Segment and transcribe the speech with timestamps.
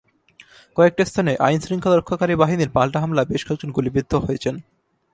[0.77, 4.55] কয়েকটি স্থানে আইনশৃঙ্খলা রক্ষাকারী বাহিনীর পাল্টা হামলায় বেশ কয়েকজন গুলিবিদ্ধ হয়েছেন।